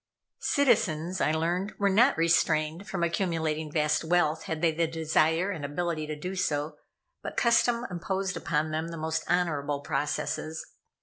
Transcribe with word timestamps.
Citizens, 0.39 1.21
I 1.21 1.31
learned, 1.31 1.73
were 1.77 1.87
not 1.87 2.17
restrained 2.17 2.89
from 2.89 3.03
accumulating 3.03 3.71
vast 3.71 4.03
wealth 4.03 4.45
had 4.45 4.59
they 4.63 4.71
the 4.71 4.87
desire 4.87 5.51
and 5.51 5.63
ability 5.63 6.07
to 6.07 6.15
do 6.15 6.33
so, 6.33 6.77
but 7.21 7.37
custom 7.37 7.85
imposed 7.91 8.35
upon 8.35 8.71
them 8.71 8.87
the 8.87 8.97
most 8.97 9.23
honorable 9.29 9.81
processes. 9.81 10.65